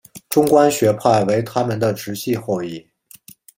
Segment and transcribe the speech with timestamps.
[0.31, 2.83] 中观学派为他们的直系后裔。